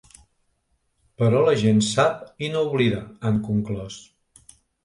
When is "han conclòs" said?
3.31-4.03